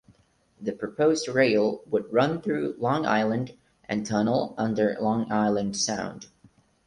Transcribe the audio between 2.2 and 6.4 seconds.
through Long Island and tunnel under Long Island Sound.